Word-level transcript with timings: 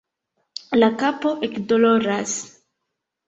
La 0.83 0.87
kapo 1.01 1.33
ekdoloras 1.49 2.35